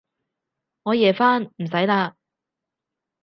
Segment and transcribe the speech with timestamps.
[0.81, 2.15] 我夜返，唔使喇